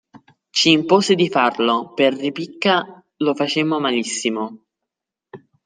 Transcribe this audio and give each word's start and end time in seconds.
Ci 0.49 0.71
impose 0.71 1.13
di 1.13 1.29
farlo, 1.29 1.93
per 1.93 2.15
ripicca 2.15 3.05
lo 3.17 3.35
facemmo 3.35 3.79
malissimo. 3.79 4.63